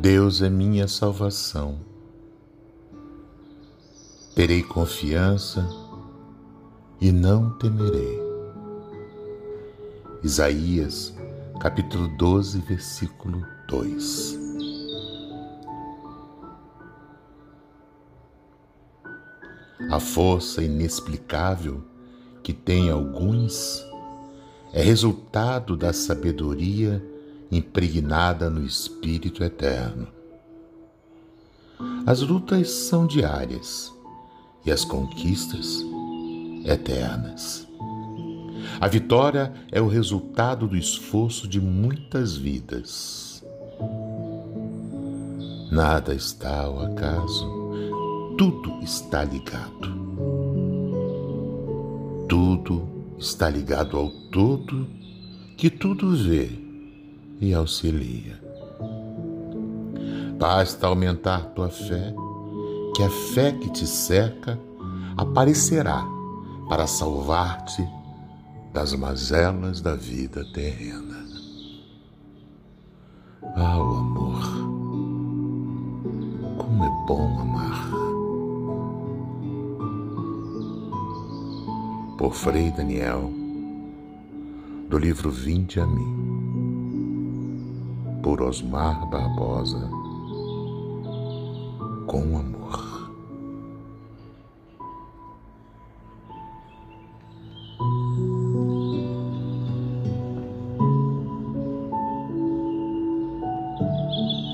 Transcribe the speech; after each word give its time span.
Deus 0.00 0.40
é 0.40 0.48
minha 0.48 0.88
salvação. 0.88 1.78
Terei 4.34 4.62
confiança 4.62 5.68
e 6.98 7.12
não 7.12 7.50
temerei. 7.58 8.18
Isaías, 10.22 11.14
capítulo 11.60 12.08
12, 12.16 12.60
versículo 12.60 13.46
2. 13.68 14.38
A 19.90 20.00
força 20.00 20.62
inexplicável 20.62 21.84
que 22.42 22.54
tem 22.54 22.88
alguns 22.88 23.84
é 24.72 24.82
resultado 24.82 25.76
da 25.76 25.92
sabedoria 25.92 27.04
impregnada 27.50 28.48
no 28.48 28.64
Espírito 28.64 29.42
Eterno. 29.42 30.06
As 32.06 32.20
lutas 32.20 32.70
são 32.70 33.06
diárias 33.06 33.92
e 34.64 34.70
as 34.70 34.84
conquistas 34.84 35.84
eternas. 36.64 37.66
A 38.80 38.86
vitória 38.86 39.52
é 39.70 39.80
o 39.80 39.88
resultado 39.88 40.66
do 40.66 40.76
esforço 40.76 41.48
de 41.48 41.60
muitas 41.60 42.36
vidas. 42.36 43.42
Nada 45.70 46.14
está 46.14 46.64
ao 46.64 46.82
acaso, 46.82 47.46
tudo 48.36 48.82
está 48.82 49.24
ligado. 49.24 50.00
Tudo 52.28 52.88
está 53.18 53.48
ligado 53.48 53.96
ao 53.96 54.10
todo 54.30 54.86
que 55.56 55.68
tudo 55.68 56.16
vê 56.16 56.69
e 57.40 57.54
auxilia. 57.54 58.38
Basta 60.38 60.86
aumentar 60.86 61.46
tua 61.54 61.70
fé, 61.70 62.14
que 62.94 63.02
a 63.02 63.10
fé 63.10 63.52
que 63.52 63.70
te 63.70 63.86
cerca 63.86 64.58
aparecerá 65.16 66.04
para 66.68 66.86
salvar-te 66.86 67.86
das 68.72 68.94
mazelas 68.94 69.80
da 69.80 69.94
vida 69.94 70.44
terrena. 70.52 71.20
Ah, 73.56 73.78
o 73.78 73.96
amor! 73.96 74.40
Como 76.58 76.84
é 76.84 77.06
bom 77.06 77.40
amar! 77.40 77.90
Por 82.16 82.34
Frei 82.34 82.70
Daniel, 82.70 83.30
do 84.88 84.98
livro 84.98 85.30
Vinde 85.30 85.80
a 85.80 85.86
mim 85.86 86.39
Osmar 88.42 89.06
Barbosa, 89.10 89.90
com 92.06 92.38
amor. 92.38 92.89